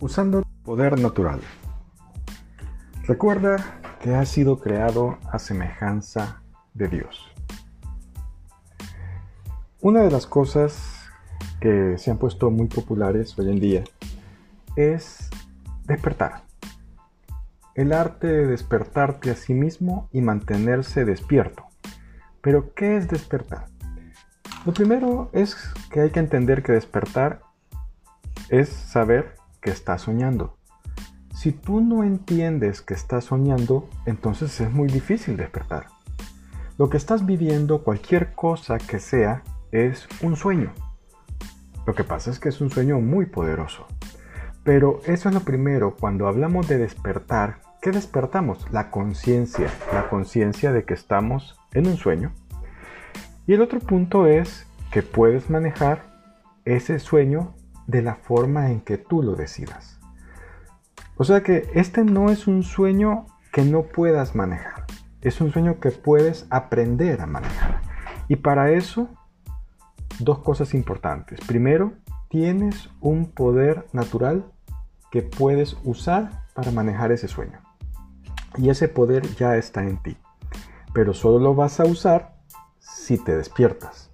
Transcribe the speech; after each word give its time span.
usando 0.00 0.42
poder 0.64 0.98
natural. 0.98 1.40
Recuerda 3.04 3.56
que 4.02 4.14
has 4.14 4.28
sido 4.28 4.60
creado 4.60 5.18
a 5.30 5.38
semejanza 5.38 6.42
de 6.74 6.88
Dios. 6.88 7.30
Una 9.80 10.02
de 10.02 10.10
las 10.10 10.26
cosas 10.26 11.08
que 11.60 11.96
se 11.98 12.10
han 12.10 12.18
puesto 12.18 12.50
muy 12.50 12.68
populares 12.68 13.38
hoy 13.38 13.50
en 13.50 13.60
día 13.60 13.84
es 14.76 15.30
despertar. 15.86 16.42
El 17.74 17.92
arte 17.92 18.26
de 18.26 18.46
despertarte 18.46 19.30
a 19.30 19.36
sí 19.36 19.54
mismo 19.54 20.08
y 20.12 20.20
mantenerse 20.20 21.04
despierto. 21.04 21.64
Pero, 22.40 22.74
¿qué 22.74 22.96
es 22.96 23.08
despertar? 23.08 23.66
Lo 24.66 24.72
primero 24.72 25.30
es 25.32 25.56
que 25.90 26.00
hay 26.00 26.10
que 26.10 26.20
entender 26.20 26.62
que 26.62 26.72
despertar 26.72 27.40
es 28.48 28.68
saber 28.68 29.37
estás 29.68 30.02
soñando. 30.02 30.56
Si 31.34 31.52
tú 31.52 31.80
no 31.80 32.02
entiendes 32.02 32.82
que 32.82 32.94
estás 32.94 33.26
soñando, 33.26 33.88
entonces 34.06 34.60
es 34.60 34.72
muy 34.72 34.88
difícil 34.88 35.36
despertar. 35.36 35.86
Lo 36.78 36.90
que 36.90 36.96
estás 36.96 37.26
viviendo, 37.26 37.84
cualquier 37.84 38.34
cosa 38.34 38.78
que 38.78 38.98
sea, 38.98 39.42
es 39.70 40.08
un 40.22 40.36
sueño. 40.36 40.72
Lo 41.86 41.94
que 41.94 42.04
pasa 42.04 42.30
es 42.30 42.38
que 42.38 42.48
es 42.48 42.60
un 42.60 42.70
sueño 42.70 43.00
muy 43.00 43.26
poderoso. 43.26 43.86
Pero 44.64 45.00
eso 45.06 45.28
es 45.28 45.34
lo 45.34 45.40
primero, 45.40 45.96
cuando 45.98 46.26
hablamos 46.26 46.68
de 46.68 46.78
despertar, 46.78 47.60
¿qué 47.80 47.90
despertamos? 47.90 48.70
La 48.70 48.90
conciencia, 48.90 49.70
la 49.92 50.08
conciencia 50.08 50.72
de 50.72 50.84
que 50.84 50.94
estamos 50.94 51.58
en 51.72 51.86
un 51.86 51.96
sueño. 51.96 52.32
Y 53.46 53.54
el 53.54 53.62
otro 53.62 53.80
punto 53.80 54.26
es 54.26 54.66
que 54.90 55.02
puedes 55.02 55.48
manejar 55.50 56.02
ese 56.64 56.98
sueño 56.98 57.54
de 57.88 58.02
la 58.02 58.14
forma 58.14 58.70
en 58.70 58.80
que 58.82 58.98
tú 58.98 59.22
lo 59.22 59.34
decidas. 59.34 59.98
O 61.16 61.24
sea 61.24 61.42
que 61.42 61.68
este 61.74 62.04
no 62.04 62.30
es 62.30 62.46
un 62.46 62.62
sueño 62.62 63.26
que 63.52 63.62
no 63.62 63.82
puedas 63.82 64.36
manejar, 64.36 64.84
es 65.22 65.40
un 65.40 65.50
sueño 65.50 65.80
que 65.80 65.90
puedes 65.90 66.46
aprender 66.50 67.20
a 67.20 67.26
manejar. 67.26 67.80
Y 68.28 68.36
para 68.36 68.70
eso, 68.70 69.08
dos 70.20 70.40
cosas 70.40 70.74
importantes. 70.74 71.40
Primero, 71.46 71.94
tienes 72.28 72.90
un 73.00 73.32
poder 73.32 73.86
natural 73.92 74.44
que 75.10 75.22
puedes 75.22 75.76
usar 75.82 76.44
para 76.54 76.70
manejar 76.70 77.10
ese 77.10 77.26
sueño. 77.26 77.58
Y 78.58 78.68
ese 78.68 78.88
poder 78.88 79.22
ya 79.36 79.56
está 79.56 79.82
en 79.82 79.96
ti. 80.02 80.18
Pero 80.92 81.14
solo 81.14 81.38
lo 81.38 81.54
vas 81.54 81.80
a 81.80 81.84
usar 81.84 82.34
si 82.78 83.16
te 83.16 83.34
despiertas. 83.34 84.10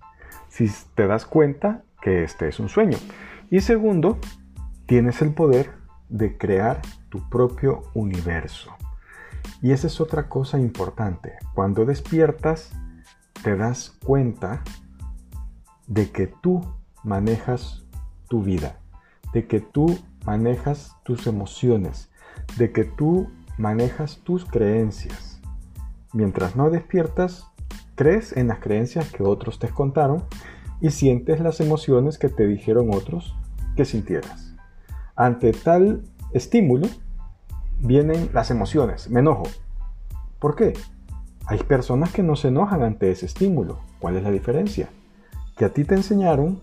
Si 0.49 0.71
te 0.95 1.09
das 1.09 1.27
cuenta 1.27 1.83
que 2.01 2.23
este 2.23 2.49
es 2.49 2.61
un 2.61 2.69
sueño. 2.69 2.99
Y 3.51 3.61
segundo, 3.61 4.19
tienes 4.87 5.23
el 5.23 5.35
poder 5.35 5.73
de 6.09 6.37
crear 6.37 6.83
tu 7.09 7.29
propio 7.29 7.83
universo. 7.95 8.73
Y 9.63 9.73
esa 9.73 9.87
es 9.87 10.01
otra 10.01 10.29
cosa 10.29 10.59
importante. 10.59 11.35
Cuando 11.55 11.85
despiertas, 11.85 12.73
te 13.43 13.57
das 13.57 13.97
cuenta 14.05 14.63
de 15.87 16.11
que 16.11 16.27
tú 16.27 16.65
manejas 17.03 17.85
tu 18.29 18.43
vida, 18.43 18.81
de 19.33 19.47
que 19.47 19.61
tú 19.61 19.99
manejas 20.25 20.97
tus 21.05 21.27
emociones, 21.27 22.11
de 22.57 22.73
que 22.73 22.85
tú 22.85 23.31
manejas 23.59 24.21
tus 24.25 24.45
creencias. 24.45 25.41
Mientras 26.13 26.57
no 26.57 26.71
despiertas, 26.71 27.47
crees 27.95 28.37
en 28.37 28.49
las 28.49 28.61
creencias 28.61 29.11
que 29.13 29.23
otros 29.23 29.59
te 29.59 29.69
contaron 29.69 30.25
y 30.81 30.91
sientes 30.91 31.41
las 31.41 31.61
emociones 31.61 32.19
que 32.19 32.29
te 32.29 32.47
dijeron 32.47 32.91
otros 32.93 33.35
que 33.77 33.85
sintieras. 33.85 34.55
Ante 35.17 35.53
tal 35.53 36.03
estímulo 36.33 36.89
vienen 37.79 38.31
las 38.33 38.51
emociones. 38.51 39.09
Me 39.11 39.21
enojo. 39.21 39.45
¿Por 40.39 40.57
qué? 40.57 40.75
Hay 41.47 41.59
personas 41.59 42.13
que 42.13 42.23
no 42.23 42.37
se 42.37 42.49
enojan 42.49 42.83
ante 42.83 43.11
ese 43.11 43.27
estímulo. 43.27 43.81
¿Cuál 43.99 44.17
es 44.17 44.23
la 44.23 44.31
diferencia? 44.31 44.89
Que 45.57 45.65
a 45.65 45.69
ti 45.69 45.85
te 45.85 45.95
enseñaron 45.95 46.61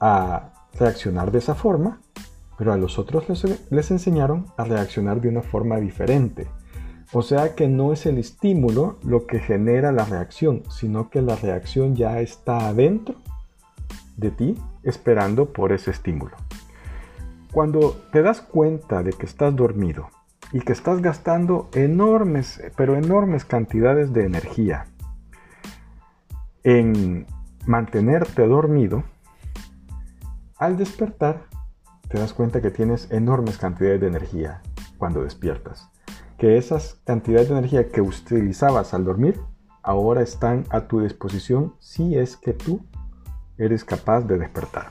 a 0.00 0.52
reaccionar 0.74 1.30
de 1.30 1.38
esa 1.38 1.54
forma, 1.54 2.00
pero 2.58 2.72
a 2.72 2.76
los 2.76 2.98
otros 2.98 3.26
les, 3.70 3.90
enseñaron 3.90 4.46
a 4.56 4.64
reaccionar 4.64 5.20
de 5.20 5.28
una 5.28 5.42
forma 5.42 5.78
diferente. 5.78 6.48
O 7.14 7.20
sea 7.20 7.54
que 7.54 7.68
no 7.68 7.92
es 7.92 8.06
el 8.06 8.16
estímulo 8.16 8.98
lo 9.04 9.26
que 9.26 9.38
genera 9.38 9.92
la 9.92 10.06
reacción, 10.06 10.62
sino 10.70 11.10
que 11.10 11.20
la 11.20 11.36
reacción 11.36 11.94
ya 11.94 12.20
está 12.20 12.68
adentro 12.68 13.16
de 14.16 14.30
ti 14.30 14.58
esperando 14.82 15.52
por 15.52 15.72
ese 15.72 15.90
estímulo. 15.90 16.36
Cuando 17.52 18.00
te 18.12 18.22
das 18.22 18.40
cuenta 18.40 19.02
de 19.02 19.12
que 19.12 19.26
estás 19.26 19.54
dormido 19.54 20.08
y 20.52 20.60
que 20.60 20.72
estás 20.72 21.02
gastando 21.02 21.68
enormes, 21.74 22.62
pero 22.76 22.96
enormes 22.96 23.44
cantidades 23.44 24.14
de 24.14 24.24
energía 24.24 24.86
en 26.64 27.26
mantenerte 27.66 28.46
dormido, 28.46 29.04
al 30.56 30.78
despertar 30.78 31.42
te 32.08 32.18
das 32.18 32.32
cuenta 32.32 32.62
que 32.62 32.70
tienes 32.70 33.10
enormes 33.10 33.58
cantidades 33.58 34.00
de 34.00 34.06
energía 34.06 34.62
cuando 34.96 35.22
despiertas 35.22 35.92
que 36.42 36.56
esas 36.56 36.94
cantidades 37.04 37.48
de 37.50 37.56
energía 37.56 37.88
que 37.88 38.00
utilizabas 38.00 38.94
al 38.94 39.04
dormir 39.04 39.40
ahora 39.80 40.22
están 40.22 40.64
a 40.70 40.88
tu 40.88 40.98
disposición 40.98 41.74
si 41.78 42.18
es 42.18 42.36
que 42.36 42.52
tú 42.52 42.84
eres 43.58 43.84
capaz 43.84 44.22
de 44.22 44.38
despertar. 44.38 44.90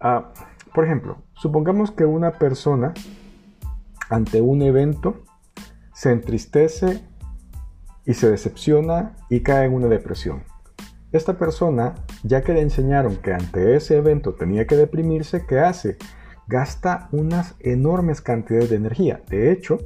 Ah, 0.00 0.32
por 0.74 0.84
ejemplo, 0.84 1.18
supongamos 1.34 1.92
que 1.92 2.06
una 2.06 2.32
persona 2.32 2.92
ante 4.10 4.40
un 4.40 4.62
evento 4.62 5.22
se 5.94 6.10
entristece 6.10 7.04
y 8.04 8.14
se 8.14 8.28
decepciona 8.28 9.14
y 9.30 9.44
cae 9.44 9.66
en 9.66 9.74
una 9.74 9.86
depresión. 9.86 10.42
Esta 11.12 11.38
persona, 11.38 11.94
ya 12.24 12.42
que 12.42 12.52
le 12.52 12.62
enseñaron 12.62 13.14
que 13.18 13.32
ante 13.32 13.76
ese 13.76 13.96
evento 13.96 14.34
tenía 14.34 14.66
que 14.66 14.74
deprimirse, 14.74 15.46
¿qué 15.46 15.60
hace? 15.60 15.98
Gasta 16.48 17.08
unas 17.12 17.54
enormes 17.60 18.20
cantidades 18.20 18.70
de 18.70 18.76
energía. 18.76 19.22
De 19.28 19.52
hecho, 19.52 19.78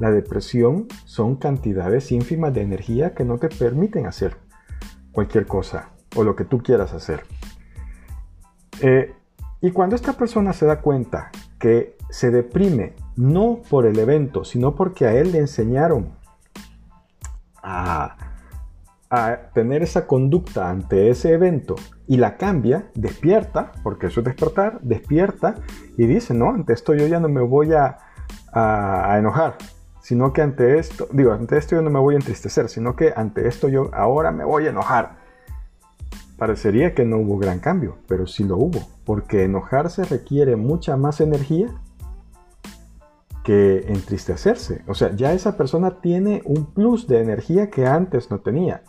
la 0.00 0.10
depresión 0.10 0.86
son 1.04 1.36
cantidades 1.36 2.10
ínfimas 2.12 2.52
de 2.52 2.62
energía 2.62 3.14
que 3.14 3.24
no 3.24 3.38
te 3.38 3.48
permiten 3.48 4.06
hacer 4.06 4.36
cualquier 5.12 5.46
cosa 5.46 5.90
o 6.16 6.24
lo 6.24 6.34
que 6.36 6.44
tú 6.44 6.58
quieras 6.58 6.92
hacer. 6.92 7.24
Eh, 8.80 9.14
y 9.60 9.70
cuando 9.70 9.96
esta 9.96 10.14
persona 10.14 10.52
se 10.52 10.66
da 10.66 10.80
cuenta 10.80 11.30
que 11.58 11.96
se 12.10 12.30
deprime 12.30 12.94
no 13.16 13.62
por 13.70 13.86
el 13.86 13.98
evento, 13.98 14.44
sino 14.44 14.74
porque 14.74 15.06
a 15.06 15.14
él 15.14 15.32
le 15.32 15.38
enseñaron 15.38 16.12
a, 17.62 18.16
tener 19.54 19.84
esa 19.84 20.08
conducta 20.08 20.68
ante 20.68 21.08
ese 21.08 21.32
evento 21.32 21.76
y 22.08 22.16
la 22.16 22.36
cambia, 22.36 22.90
despierta, 22.94 23.70
porque 23.84 24.08
eso 24.08 24.20
es 24.20 24.26
despertar, 24.26 24.80
despierta 24.80 25.54
y 25.96 26.06
dice, 26.06 26.34
no, 26.34 26.50
ante 26.50 26.72
esto 26.72 26.94
yo 26.94 27.06
ya 27.06 27.20
no 27.20 27.28
me 27.28 27.40
voy 27.40 27.74
a, 27.74 27.98
a 28.52 29.16
enojar, 29.16 29.56
sino 30.04 30.34
que 30.34 30.42
ante 30.42 30.78
esto, 30.78 31.08
digo, 31.12 31.32
ante 31.32 31.56
esto 31.56 31.76
yo 31.76 31.80
no 31.80 31.88
me 31.88 31.98
voy 31.98 32.12
a 32.12 32.18
entristecer, 32.18 32.68
sino 32.68 32.94
que 32.94 33.14
ante 33.16 33.48
esto 33.48 33.70
yo 33.70 33.88
ahora 33.94 34.32
me 34.32 34.44
voy 34.44 34.66
a 34.66 34.68
enojar. 34.68 35.16
Parecería 36.36 36.94
que 36.94 37.06
no 37.06 37.16
hubo 37.16 37.38
gran 37.38 37.58
cambio, 37.58 37.96
pero 38.06 38.26
sí 38.26 38.44
lo 38.44 38.58
hubo, 38.58 38.86
porque 39.06 39.44
enojarse 39.44 40.04
requiere 40.04 40.56
mucha 40.56 40.98
más 40.98 41.22
energía 41.22 41.68
que 43.44 43.86
entristecerse. 43.88 44.82
O 44.86 44.92
sea, 44.92 45.16
ya 45.16 45.32
esa 45.32 45.56
persona 45.56 46.02
tiene 46.02 46.42
un 46.44 46.66
plus 46.66 47.08
de 47.08 47.22
energía 47.22 47.70
que 47.70 47.86
antes 47.86 48.30
no 48.30 48.40
tenía. 48.40 48.82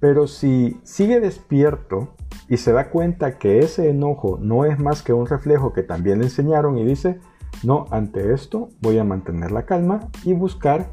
Pero 0.00 0.26
si 0.26 0.80
sigue 0.82 1.20
despierto 1.20 2.16
y 2.48 2.56
se 2.56 2.72
da 2.72 2.90
cuenta 2.90 3.38
que 3.38 3.60
ese 3.60 3.90
enojo 3.90 4.40
no 4.42 4.64
es 4.64 4.80
más 4.80 5.02
que 5.02 5.12
un 5.12 5.28
reflejo 5.28 5.72
que 5.72 5.84
también 5.84 6.18
le 6.18 6.24
enseñaron 6.24 6.78
y 6.78 6.84
dice, 6.84 7.20
no, 7.64 7.86
ante 7.90 8.32
esto 8.32 8.68
voy 8.80 8.98
a 8.98 9.04
mantener 9.04 9.50
la 9.50 9.64
calma 9.64 10.08
y 10.24 10.32
buscar 10.32 10.92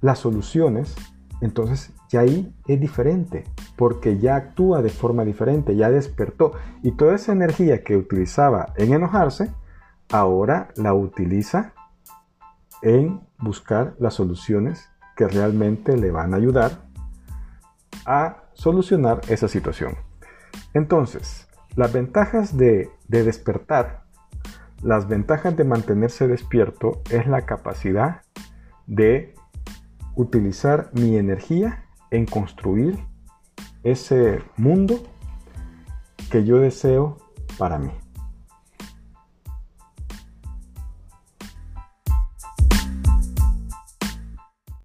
las 0.00 0.18
soluciones. 0.18 0.94
Entonces 1.40 1.92
ya 2.08 2.20
ahí 2.20 2.54
es 2.66 2.80
diferente, 2.80 3.44
porque 3.76 4.18
ya 4.18 4.36
actúa 4.36 4.82
de 4.82 4.90
forma 4.90 5.24
diferente, 5.24 5.76
ya 5.76 5.90
despertó. 5.90 6.52
Y 6.82 6.92
toda 6.92 7.14
esa 7.14 7.32
energía 7.32 7.82
que 7.82 7.96
utilizaba 7.96 8.74
en 8.76 8.92
enojarse, 8.92 9.52
ahora 10.10 10.68
la 10.76 10.92
utiliza 10.92 11.72
en 12.82 13.20
buscar 13.38 13.94
las 13.98 14.14
soluciones 14.14 14.90
que 15.16 15.28
realmente 15.28 15.96
le 15.96 16.10
van 16.10 16.34
a 16.34 16.36
ayudar 16.36 16.72
a 18.06 18.44
solucionar 18.54 19.20
esa 19.28 19.48
situación. 19.48 19.94
Entonces, 20.74 21.48
las 21.76 21.92
ventajas 21.92 22.56
de, 22.56 22.90
de 23.08 23.22
despertar 23.22 24.04
las 24.82 25.08
ventajas 25.08 25.56
de 25.56 25.64
mantenerse 25.64 26.26
despierto 26.26 27.02
es 27.10 27.26
la 27.26 27.42
capacidad 27.42 28.22
de 28.86 29.34
utilizar 30.14 30.90
mi 30.92 31.16
energía 31.16 31.84
en 32.10 32.26
construir 32.26 32.98
ese 33.82 34.42
mundo 34.56 35.02
que 36.30 36.44
yo 36.44 36.58
deseo 36.58 37.18
para 37.58 37.78
mí. 37.78 37.90